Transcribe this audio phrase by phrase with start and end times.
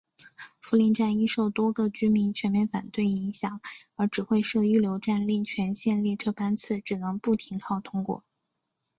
[0.59, 3.61] 福邻站因受多个居民全面反对影响
[3.93, 8.23] 而只会设预留站令全线列车班次只能不停靠通过。